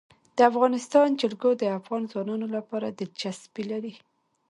د 0.35 0.37
افغانستان 0.51 1.07
جلکو 1.21 1.49
د 1.57 1.63
افغان 1.77 2.01
ځوانانو 2.11 2.47
لپاره 2.55 2.87
دلچسپي 2.99 3.63
لري. 3.71 3.93